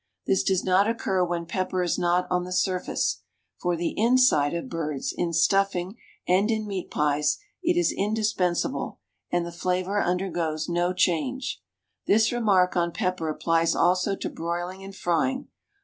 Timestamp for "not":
0.63-0.89, 1.99-2.25